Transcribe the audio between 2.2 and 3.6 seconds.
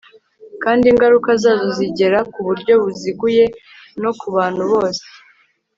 ku buryo buziguye